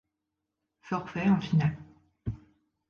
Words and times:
Forfait 0.81 1.29
en 1.29 1.39
finale. 1.39 1.77